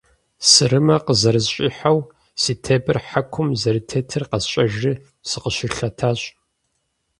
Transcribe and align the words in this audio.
Сырымэ 0.49 0.95
къызэрысщӏихьэу, 1.05 1.99
си 2.41 2.53
тебэр 2.63 2.97
хьэкум 3.07 3.49
зэрытетыр 3.61 4.23
къэсщӏэжри, 4.29 4.93
сыкъыщылъэтащ. 5.29 6.19